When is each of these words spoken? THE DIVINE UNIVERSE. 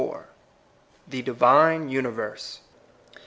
THE 1.07 1.21
DIVINE 1.21 1.87
UNIVERSE. 1.89 2.61